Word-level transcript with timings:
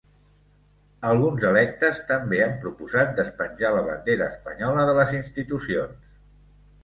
Alguns 1.09 1.43
electes 1.49 1.99
també 2.11 2.39
han 2.45 2.55
proposat 2.63 3.13
despenjar 3.19 3.71
la 3.75 3.83
bandera 3.89 4.29
espanyola 4.37 4.87
de 4.91 4.95
les 5.01 5.13
institucions. 5.21 6.11